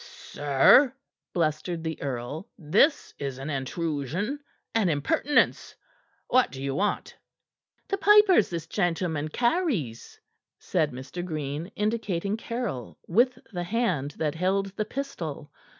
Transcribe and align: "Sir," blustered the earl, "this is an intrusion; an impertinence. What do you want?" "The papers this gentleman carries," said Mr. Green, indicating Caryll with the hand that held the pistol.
"Sir," 0.31 0.95
blustered 1.31 1.83
the 1.83 2.01
earl, 2.01 2.49
"this 2.57 3.13
is 3.19 3.37
an 3.37 3.51
intrusion; 3.51 4.39
an 4.73 4.89
impertinence. 4.89 5.75
What 6.27 6.51
do 6.51 6.59
you 6.59 6.73
want?" 6.73 7.15
"The 7.87 7.99
papers 7.99 8.49
this 8.49 8.65
gentleman 8.65 9.27
carries," 9.29 10.19
said 10.57 10.89
Mr. 10.91 11.23
Green, 11.23 11.67
indicating 11.75 12.35
Caryll 12.35 12.97
with 13.07 13.37
the 13.53 13.61
hand 13.61 14.15
that 14.17 14.33
held 14.33 14.75
the 14.75 14.85
pistol. 14.85 15.51